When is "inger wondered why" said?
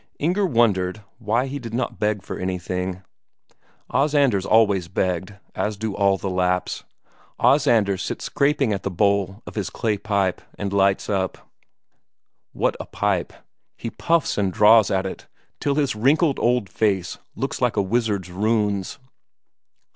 0.17-1.45